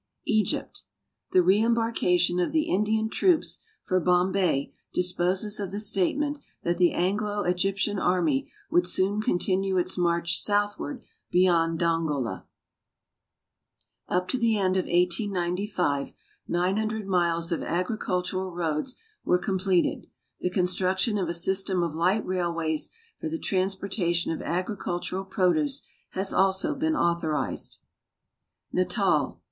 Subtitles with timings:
[0.25, 0.81] Egypt.
[1.31, 7.43] The reembarkation of the Indian troops for Bombay disposes of the statement that the Anglo
[7.43, 12.45] Egyptian army would soon continue its marcli southward beyond Dongola.
[14.07, 16.13] Up to the end of 1895
[16.47, 20.07] 900 miles of agricultural roads were completed.
[20.39, 22.89] The construction of a system of light railways
[23.19, 25.83] for the transportation of agricultural produce
[26.13, 27.77] has also been authorized.
[28.73, 29.37] Xatal.